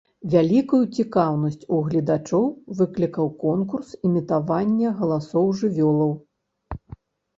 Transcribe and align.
Вялікую 0.35 0.77
цікаўнасць 1.01 1.67
у 1.75 1.81
гледачоў 1.89 2.45
выклікаў 2.81 3.27
конкурс 3.43 3.93
імітавання 4.09 4.95
галасоў 5.03 5.45
жывёлаў. 5.61 6.11